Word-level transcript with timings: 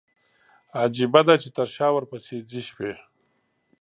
عجيبه 0.81 1.21
ده، 1.27 1.35
چې 1.41 1.49
تر 1.57 1.67
شا 1.75 1.87
ورپسي 1.93 2.37
ځي 2.49 2.61
شپي 2.67 2.91